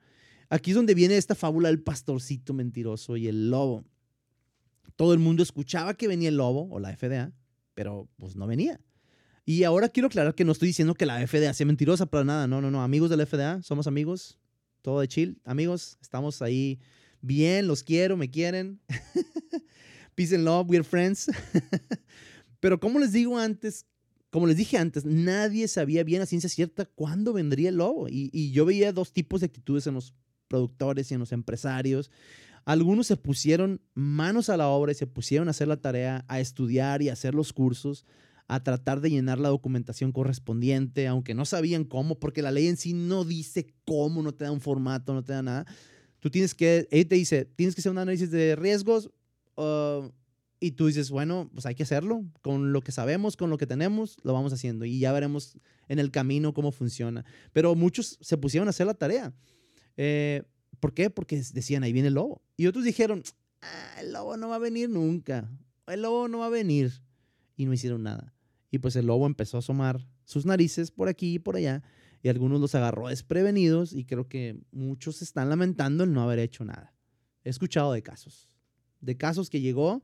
aquí 0.49 0.71
es 0.71 0.77
donde 0.77 0.95
viene 0.95 1.19
esta 1.19 1.35
fábula 1.35 1.69
del 1.69 1.83
pastorcito 1.83 2.55
mentiroso 2.55 3.19
y 3.19 3.29
el 3.29 3.51
lobo. 3.51 3.85
Todo 4.97 5.13
el 5.13 5.19
mundo 5.19 5.43
escuchaba 5.43 5.93
que 5.93 6.09
venía 6.09 6.31
el 6.31 6.39
lobo 6.39 6.69
o 6.71 6.81
la 6.81 6.97
FDA, 6.97 7.33
pero 7.75 8.09
pues 8.17 8.35
no 8.35 8.47
venía. 8.47 8.81
Y 9.45 9.65
ahora 9.65 9.91
quiero 9.91 10.07
aclarar 10.07 10.35
que 10.35 10.45
no 10.45 10.53
estoy 10.53 10.69
diciendo 10.69 10.95
que 10.95 11.07
la 11.07 11.27
FDA 11.27 11.53
sea 11.53 11.67
mentirosa 11.67 12.07
para 12.07 12.25
nada. 12.25 12.47
No, 12.47 12.61
no, 12.61 12.71
no. 12.71 12.83
Amigos 12.83 13.11
de 13.11 13.17
la 13.17 13.27
FDA, 13.27 13.63
somos 13.63 13.87
amigos. 13.87 14.39
Todo 14.83 15.01
de 15.01 15.09
chill. 15.09 15.41
Amigos, 15.45 15.99
estamos 16.01 16.43
ahí 16.43 16.81
bien, 17.21 17.67
los 17.67 17.83
quiero, 17.83 18.17
me 18.17 18.31
quieren. 18.31 18.81
Peace 20.15 20.35
and 20.35 20.45
love, 20.45 20.69
we're 20.69 20.85
friends. 20.85 21.31
Pero 22.61 22.81
como 22.81 22.99
les 22.99 23.13
digo 23.13 23.39
antes, 23.39 23.87
como 24.31 24.47
les 24.47 24.57
dije 24.57 24.77
antes, 24.77 25.05
nadie 25.05 25.69
sabía 25.69 26.05
bien 26.05 26.23
a 26.23 26.27
ciencia 26.27 26.51
cierta 26.51 26.85
cuándo 26.85 27.33
vendría 27.33 27.69
el 27.71 27.77
lobo. 27.77 28.09
Y, 28.09 28.31
y, 28.33 28.51
yo 28.51 28.65
veía 28.67 28.93
dos 28.93 29.13
tipos 29.13 29.41
de 29.41 29.47
actitudes 29.47 29.87
en 29.87 29.95
los 29.95 30.15
productores 30.49 31.11
y 31.11 31.15
en 31.15 31.21
los 31.21 31.33
empresarios. 31.33 32.11
Algunos 32.65 33.07
se 33.07 33.17
pusieron 33.17 33.81
manos 33.95 34.51
a 34.51 34.57
la 34.57 34.69
obra 34.69 34.93
y 34.93 34.95
se 34.95 35.07
pusieron 35.07 35.49
a 35.49 35.53
hacer 35.53 35.69
la 35.69 35.81
tarea, 35.81 36.25
a 36.29 36.41
estudiar 36.41 37.01
y 37.01 37.09
hacer 37.09 37.35
los 37.35 37.53
cursos, 37.53 38.05
a 38.47 38.63
tratar 38.63 39.01
de 39.01 39.11
llenar 39.11 39.39
la 39.39 39.49
documentación 39.49 40.13
correspondiente, 40.13 41.07
aunque 41.07 41.35
no 41.35 41.47
sabían 41.47 41.85
cómo, 41.85 42.19
porque 42.19 42.43
la 42.43 42.51
ley 42.51 42.67
en 42.67 42.77
sí 42.77 42.93
no 42.93 43.25
dice 43.25 43.75
cómo, 43.87 44.23
no 44.23 44.33
te 44.33 44.45
da 44.45 44.53
un 44.53 44.61
formato, 44.61 45.15
no 45.15 45.25
te 45.25 45.33
da 45.33 45.43
nada. 45.43 45.67
Tú 46.21 46.31
tienes 46.31 46.55
que, 46.55 46.89
él 46.91 47.07
te 47.07 47.15
dice, 47.15 47.45
tienes 47.45 47.75
que 47.75 47.81
hacer 47.81 47.93
un 47.93 47.99
análisis 47.99 48.31
de 48.31 48.57
riesgos 48.57 49.11
uh, 49.57 50.11
y 50.61 50.73
tú 50.73 50.87
dices, 50.87 51.11
bueno, 51.11 51.49
pues 51.53 51.67
hay 51.67 51.75
que 51.75 51.85
hacerlo. 51.85 52.25
Con 52.43 52.73
lo 52.73 52.83
que 52.83 52.93
sabemos, 52.93 53.37
con 53.37 53.51
lo 53.51 53.59
que 53.59 53.67
tenemos, 53.67 54.17
lo 54.25 54.33
vamos 54.33 54.53
haciendo 54.53 54.85
y 54.85 54.99
ya 54.99 55.13
veremos 55.13 55.59
en 55.89 55.99
el 55.99 56.11
camino 56.11 56.55
cómo 56.55 56.73
funciona. 56.73 57.25
Pero 57.53 57.75
muchos 57.75 58.19
se 58.21 58.37
pusieron 58.37 58.69
a 58.69 58.71
hacer 58.71 58.87
la 58.87 58.95
tarea. 58.95 59.33
Eh, 59.97 60.43
¿Por 60.81 60.95
qué? 60.95 61.11
Porque 61.11 61.43
decían, 61.53 61.85
ahí 61.85 61.93
viene 61.93 62.09
el 62.09 62.15
lobo. 62.15 62.43
Y 62.57 62.67
otros 62.67 62.85
dijeron, 62.85 63.23
ah, 63.63 64.01
el 64.01 64.13
lobo 64.13 64.37
no 64.37 64.49
va 64.49 64.57
a 64.57 64.61
venir 64.61 64.89
nunca. 64.91 65.49
El 65.87 66.03
lobo 66.03 66.29
no 66.29 66.39
va 66.39 66.47
a 66.47 66.51
venir. 66.51 66.93
Y 67.57 67.67
no 67.67 67.73
hicieron 67.73 68.03
nada. 68.03 68.35
Y 68.71 68.79
pues 68.79 68.97
el 68.97 69.07
lobo 69.07 69.27
empezó 69.27 69.57
a 69.57 69.61
asomar 69.61 70.07
sus 70.25 70.45
narices 70.45 70.91
por 70.91 71.09
aquí 71.09 71.35
y 71.35 71.39
por 71.39 71.57
allá 71.57 71.83
y 72.23 72.29
algunos 72.29 72.61
los 72.61 72.75
agarró 72.75 73.09
desprevenidos 73.09 73.93
y 73.93 74.05
creo 74.05 74.29
que 74.29 74.59
muchos 74.73 75.23
están 75.23 75.49
lamentando 75.49 76.05
el 76.05 76.13
no 76.13 76.23
haber 76.23 76.39
hecho 76.39 76.65
nada. 76.65 76.95
He 77.45 77.51
escuchado 77.51 77.93
de 77.93 78.03
casos, 78.03 78.49
de 79.01 79.17
casos 79.17 79.51
que 79.51 79.61
llegó 79.61 80.03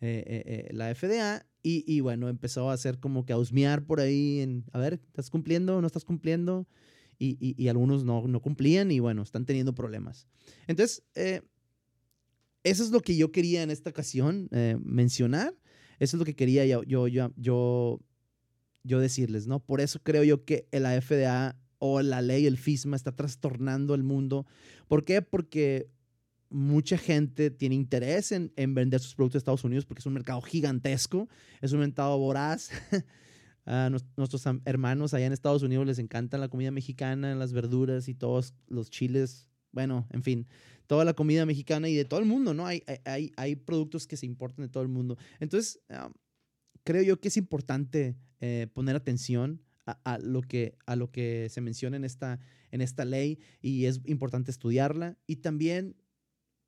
eh, 0.00 0.22
eh, 0.26 0.42
eh, 0.46 0.74
la 0.74 0.94
FDA 0.94 1.44
y, 1.62 1.84
y, 1.92 2.00
bueno, 2.00 2.28
empezó 2.28 2.70
a 2.70 2.74
hacer 2.74 3.00
como 3.00 3.26
que 3.26 3.32
a 3.32 3.38
husmear 3.38 3.84
por 3.84 4.00
ahí, 4.00 4.40
en, 4.40 4.64
a 4.72 4.78
ver, 4.78 5.00
¿estás 5.08 5.28
cumpliendo? 5.28 5.80
¿No 5.80 5.86
estás 5.86 6.04
cumpliendo? 6.04 6.68
Y, 7.18 7.36
y, 7.40 7.60
y 7.60 7.66
algunos 7.66 8.04
no, 8.04 8.28
no, 8.28 8.40
cumplían 8.40 8.92
y 8.92 9.00
bueno, 9.00 9.22
están 9.22 9.44
teniendo 9.44 9.74
problemas. 9.74 10.28
Entonces, 10.68 11.02
eso 12.62 12.84
es 12.84 12.90
lo 12.92 13.00
que 13.00 13.16
yo 13.16 13.32
quería 13.32 13.64
en 13.64 13.72
esta 13.72 13.90
ocasión 13.90 14.48
mencionar. 14.84 15.52
Eso 15.98 16.16
es 16.16 16.18
lo 16.20 16.24
que 16.24 16.36
quería 16.36 16.64
yo, 16.64 16.84
yo, 16.84 17.08
yo, 17.08 17.32
yo 17.36 18.00
yo 18.84 19.00
decirles, 19.00 19.46
¿no? 19.46 19.60
Por 19.60 19.80
eso 19.80 20.00
creo 20.02 20.24
yo 20.24 20.44
que 20.44 20.68
la 20.72 21.00
FDA 21.00 21.56
o 21.78 22.02
la 22.02 22.22
ley, 22.22 22.46
el 22.46 22.58
FISMA, 22.58 22.96
está 22.96 23.14
trastornando 23.14 23.94
el 23.94 24.02
mundo. 24.02 24.46
¿Por 24.88 25.04
qué? 25.04 25.22
Porque 25.22 25.90
mucha 26.50 26.96
gente 26.96 27.50
tiene 27.50 27.74
interés 27.74 28.32
en, 28.32 28.52
vender 28.74 29.00
sus 29.00 29.14
productos 29.14 29.36
a 29.36 29.40
Estados 29.40 29.64
Unidos 29.64 29.84
porque 29.84 30.00
es 30.00 30.06
un 30.06 30.14
mercado 30.14 30.40
gigantesco, 30.40 31.28
es 31.60 31.72
un 31.72 31.80
mercado 31.80 32.18
voraz. 32.18 32.70
a 33.66 33.90
nuestros 34.16 34.44
hermanos 34.64 35.12
allá 35.12 35.26
en 35.26 35.34
Estados 35.34 35.62
Unidos 35.62 35.86
les 35.86 35.98
encanta 35.98 36.38
la 36.38 36.48
comida 36.48 36.70
mexicana, 36.70 37.34
las 37.34 37.52
verduras 37.52 38.08
y 38.08 38.14
todos 38.14 38.54
los 38.66 38.88
chiles, 38.88 39.46
bueno, 39.72 40.06
en 40.10 40.22
fin, 40.22 40.46
toda 40.86 41.04
la 41.04 41.12
comida 41.12 41.44
mexicana 41.44 41.86
y 41.90 41.94
de 41.94 42.06
todo 42.06 42.18
el 42.18 42.24
mundo, 42.24 42.54
¿no? 42.54 42.66
Hay, 42.66 42.82
hay, 43.04 43.30
hay 43.36 43.56
productos 43.56 44.06
que 44.06 44.16
se 44.16 44.24
importan 44.24 44.64
de 44.64 44.70
todo 44.70 44.82
el 44.82 44.88
mundo. 44.88 45.18
Entonces, 45.38 45.80
creo 46.88 47.02
yo 47.02 47.20
que 47.20 47.28
es 47.28 47.36
importante 47.36 48.16
eh, 48.40 48.66
poner 48.72 48.96
atención 48.96 49.60
a, 49.84 50.18
lo 50.22 50.40
que, 50.40 50.78
a 50.86 50.96
lo 50.96 51.10
que 51.10 51.48
se 51.50 51.60
menciona 51.60 51.98
en 51.98 52.04
esta, 52.04 52.40
en 52.70 52.80
esta 52.80 53.04
ley 53.04 53.40
y 53.60 53.84
es 53.84 54.00
importante 54.06 54.50
estudiarla. 54.50 55.18
Y 55.26 55.36
también 55.36 55.96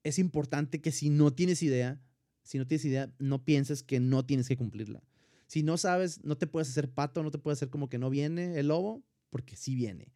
es 0.04 0.18
importante 0.18 0.82
que 0.82 0.92
si 0.92 1.08
no 1.08 1.32
tienes 1.32 1.62
idea, 1.62 2.02
si 2.42 2.58
no 2.58 2.66
tienes 2.66 2.84
idea, 2.84 3.10
no 3.18 3.46
pienses 3.46 3.82
que 3.82 3.98
no 3.98 4.26
tienes 4.26 4.46
que 4.46 4.58
cumplirla. 4.58 5.02
Si 5.46 5.62
no 5.62 5.78
sabes, 5.78 6.22
no 6.22 6.36
te 6.36 6.46
puedes 6.46 6.68
hacer 6.68 6.90
pato, 6.90 7.22
no 7.22 7.30
te 7.30 7.38
puedes 7.38 7.56
hacer 7.56 7.70
como 7.70 7.88
que 7.88 7.96
no 7.96 8.10
viene 8.10 8.58
el 8.58 8.68
lobo, 8.68 9.02
porque 9.30 9.56
sí 9.56 9.74
viene. 9.74 10.12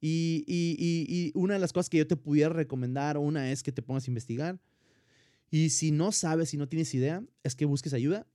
Y, 0.00 0.44
y, 0.46 0.76
y, 0.78 1.32
una 1.34 1.54
de 1.54 1.60
las 1.60 1.72
cosas 1.72 1.90
que 1.90 1.98
yo 1.98 2.06
te 2.06 2.14
pudiera 2.14 2.50
recomendar, 2.50 3.18
una 3.18 3.50
es 3.50 3.64
que 3.64 3.72
te 3.72 3.82
pongas 3.82 4.06
a 4.06 4.10
investigar. 4.12 4.60
Y 5.50 5.70
si 5.70 5.90
no 5.90 6.12
sabes, 6.12 6.50
si 6.50 6.56
no 6.56 6.68
tienes 6.68 6.94
idea, 6.94 7.24
es 7.42 7.56
que 7.56 7.64
busques 7.64 7.92
ayuda 7.92 8.28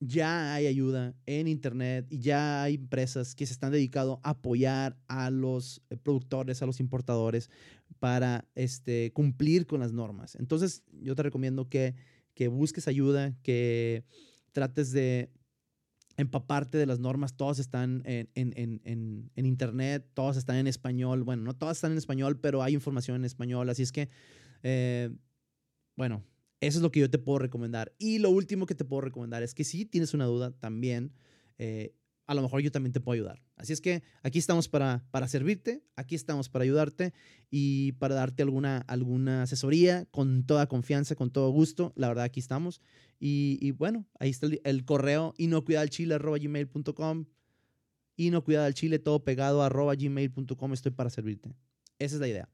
ya 0.00 0.54
hay 0.54 0.66
ayuda 0.66 1.14
en 1.26 1.48
Internet 1.48 2.06
y 2.10 2.18
ya 2.20 2.62
hay 2.62 2.74
empresas 2.74 3.34
que 3.34 3.46
se 3.46 3.52
están 3.52 3.72
dedicando 3.72 4.20
a 4.22 4.30
apoyar 4.30 4.96
a 5.08 5.30
los 5.30 5.82
eh, 5.90 5.96
productores, 5.96 6.62
a 6.62 6.66
los 6.66 6.80
importadores 6.80 7.50
para 7.98 8.46
este, 8.54 9.12
cumplir 9.12 9.66
con 9.66 9.80
las 9.80 9.92
normas. 9.92 10.36
Entonces, 10.36 10.82
yo 11.00 11.14
te 11.14 11.22
recomiendo 11.22 11.68
que, 11.68 11.94
que 12.34 12.48
busques 12.48 12.88
ayuda, 12.88 13.34
que 13.42 14.04
trates 14.52 14.92
de 14.92 15.30
empaparte 16.16 16.78
de 16.78 16.86
las 16.86 17.00
normas. 17.00 17.36
Todas 17.36 17.58
están 17.58 18.02
en, 18.04 18.28
en, 18.34 18.52
en, 18.84 19.30
en, 19.34 19.46
Internet, 19.46 20.08
todas 20.14 20.36
están 20.36 20.56
en 20.56 20.66
español. 20.66 21.24
Bueno, 21.24 21.42
no 21.42 21.54
todas 21.54 21.76
están 21.76 21.92
en 21.92 21.98
español, 21.98 22.38
pero 22.40 22.62
hay 22.62 22.74
información 22.74 23.16
en 23.16 23.24
español. 23.24 23.68
Así 23.68 23.82
es 23.82 23.92
que, 23.92 24.08
eh, 24.62 25.10
bueno, 25.96 26.22
eso 26.66 26.78
es 26.78 26.82
lo 26.82 26.90
que 26.90 27.00
yo 27.00 27.10
te 27.10 27.18
puedo 27.18 27.38
recomendar. 27.38 27.92
Y 27.98 28.18
lo 28.18 28.30
último 28.30 28.66
que 28.66 28.74
te 28.74 28.84
puedo 28.84 29.02
recomendar 29.02 29.42
es 29.42 29.54
que 29.54 29.64
si 29.64 29.84
tienes 29.84 30.14
una 30.14 30.24
duda 30.24 30.50
también, 30.50 31.12
eh, 31.58 31.94
a 32.26 32.34
lo 32.34 32.42
mejor 32.42 32.62
yo 32.62 32.72
también 32.72 32.92
te 32.92 33.00
puedo 33.00 33.14
ayudar. 33.14 33.42
Así 33.56 33.72
es 33.72 33.80
que 33.80 34.02
aquí 34.22 34.38
estamos 34.38 34.68
para, 34.68 35.04
para 35.10 35.28
servirte, 35.28 35.84
aquí 35.94 36.14
estamos 36.14 36.48
para 36.48 36.62
ayudarte 36.64 37.12
y 37.50 37.92
para 37.92 38.14
darte 38.14 38.42
alguna, 38.42 38.78
alguna 38.78 39.42
asesoría 39.42 40.06
con 40.06 40.44
toda 40.44 40.66
confianza, 40.66 41.14
con 41.14 41.30
todo 41.30 41.50
gusto. 41.50 41.92
La 41.96 42.08
verdad, 42.08 42.24
aquí 42.24 42.40
estamos. 42.40 42.80
Y, 43.20 43.58
y 43.60 43.72
bueno, 43.72 44.06
ahí 44.18 44.30
está 44.30 44.46
el, 44.64 44.84
correo 44.84 45.34
inocuidadalchile.com. 45.36 47.26
Inocuidadalchile, 48.16 48.98
todo 48.98 49.22
pegado. 49.22 49.62
Estoy 50.72 50.92
para 50.92 51.10
servirte. 51.10 51.54
Esa 51.98 52.14
es 52.16 52.20
la 52.20 52.28
idea. 52.28 52.48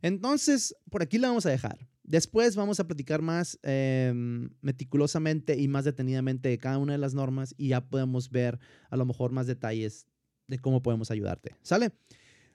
Entonces, 0.00 0.76
por 0.90 1.02
aquí 1.02 1.18
la 1.18 1.28
vamos 1.28 1.46
a 1.46 1.50
dejar. 1.50 1.91
Después 2.04 2.56
vamos 2.56 2.80
a 2.80 2.86
platicar 2.86 3.22
más 3.22 3.58
em, 3.62 4.50
meticulosamente 4.60 5.56
y 5.58 5.68
más 5.68 5.84
detenidamente 5.84 6.48
de 6.48 6.58
cada 6.58 6.78
una 6.78 6.92
de 6.92 6.98
las 6.98 7.14
normas 7.14 7.54
y 7.56 7.68
ya 7.68 7.80
podemos 7.80 8.30
ver 8.30 8.58
a 8.90 8.96
lo 8.96 9.04
mejor 9.04 9.30
más 9.30 9.46
detalles 9.46 10.06
de 10.48 10.58
cómo 10.58 10.82
podemos 10.82 11.10
ayudarte. 11.10 11.54
¿Sale? 11.62 11.92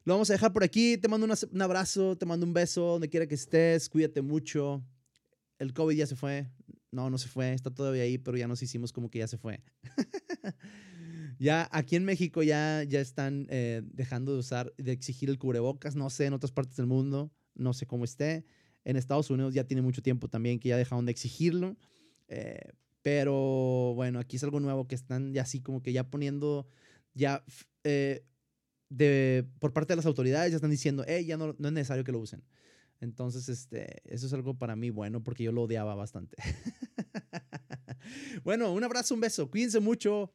Lo 0.03 0.13
vamos 0.13 0.29
a 0.29 0.33
dejar 0.33 0.53
por 0.53 0.63
aquí. 0.63 0.97
Te 0.97 1.07
mando 1.07 1.27
un 1.27 1.61
abrazo, 1.61 2.17
te 2.17 2.25
mando 2.25 2.45
un 2.45 2.53
beso, 2.53 2.81
donde 2.81 3.09
quiera 3.09 3.27
que 3.27 3.35
estés. 3.35 3.89
Cuídate 3.89 4.21
mucho. 4.21 4.81
El 5.59 5.73
COVID 5.73 5.97
ya 5.97 6.07
se 6.07 6.15
fue. 6.15 6.47
No, 6.91 7.09
no 7.09 7.17
se 7.17 7.27
fue. 7.27 7.53
Está 7.53 7.71
todavía 7.71 8.03
ahí, 8.03 8.17
pero 8.17 8.37
ya 8.37 8.47
nos 8.47 8.61
hicimos 8.61 8.93
como 8.93 9.09
que 9.09 9.19
ya 9.19 9.27
se 9.27 9.37
fue. 9.37 9.61
ya 11.39 11.67
aquí 11.71 11.95
en 11.95 12.05
México 12.05 12.43
ya, 12.43 12.83
ya 12.83 13.01
están 13.01 13.47
eh, 13.49 13.81
dejando 13.83 14.33
de 14.33 14.39
usar, 14.39 14.73
de 14.77 14.91
exigir 14.93 15.29
el 15.29 15.37
cubrebocas. 15.37 15.95
No 15.95 16.09
sé 16.09 16.25
en 16.25 16.33
otras 16.33 16.51
partes 16.51 16.77
del 16.77 16.87
mundo. 16.87 17.31
No 17.55 17.73
sé 17.73 17.85
cómo 17.85 18.05
esté. 18.05 18.45
En 18.87 18.95
Estados 18.95 19.29
Unidos 19.29 19.53
ya 19.53 19.65
tiene 19.65 19.81
mucho 19.81 20.01
tiempo 20.01 20.29
también 20.29 20.61
que 20.61 20.69
ya 20.69 20.77
dejaron 20.77 21.05
de 21.05 21.11
exigirlo. 21.11 21.75
Eh, 22.29 22.71
pero 23.01 23.91
bueno, 23.95 24.17
aquí 24.17 24.37
es 24.37 24.43
algo 24.45 24.61
nuevo 24.61 24.87
que 24.87 24.95
están 24.95 25.33
ya 25.33 25.41
así 25.41 25.59
como 25.59 25.83
que 25.83 25.91
ya 25.91 26.09
poniendo, 26.09 26.69
ya 27.13 27.43
eh, 27.83 28.23
de, 28.87 29.45
por 29.59 29.73
parte 29.73 29.91
de 29.91 29.97
las 29.97 30.05
autoridades 30.05 30.51
ya 30.51 30.55
están 30.55 30.71
diciendo, 30.71 31.03
hey, 31.05 31.25
ya 31.25 31.35
no, 31.35 31.53
no 31.59 31.67
es 31.67 31.73
necesario 31.73 32.05
que 32.05 32.13
lo 32.13 32.19
usen. 32.19 32.45
Entonces, 33.01 33.49
este, 33.49 34.01
eso 34.05 34.25
es 34.25 34.31
algo 34.31 34.57
para 34.57 34.77
mí 34.77 34.89
bueno 34.89 35.21
porque 35.21 35.43
yo 35.43 35.51
lo 35.51 35.63
odiaba 35.63 35.93
bastante. 35.93 36.37
bueno, 38.45 38.71
un 38.71 38.85
abrazo, 38.85 39.15
un 39.15 39.19
beso. 39.19 39.51
Cuídense 39.51 39.81
mucho. 39.81 40.33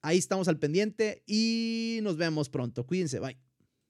Ahí 0.00 0.16
estamos 0.16 0.48
al 0.48 0.58
pendiente 0.58 1.22
y 1.26 1.98
nos 2.02 2.16
vemos 2.16 2.48
pronto. 2.48 2.86
Cuídense. 2.86 3.20
Bye. 3.20 3.43